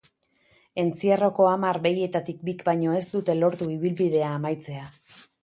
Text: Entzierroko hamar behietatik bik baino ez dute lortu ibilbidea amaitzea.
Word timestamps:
Entzierroko 0.83 1.45
hamar 1.49 1.79
behietatik 1.83 2.41
bik 2.49 2.65
baino 2.71 2.97
ez 3.01 3.03
dute 3.13 3.37
lortu 3.43 3.69
ibilbidea 3.77 4.33
amaitzea. 4.41 4.91